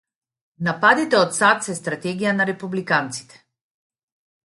[0.67, 3.43] Нападите од САД се стратегија на републиканците